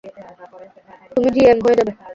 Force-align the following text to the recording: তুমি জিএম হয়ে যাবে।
তুমি 1.11 1.29
জিএম 1.35 1.57
হয়ে 1.63 1.77
যাবে। 1.79 1.91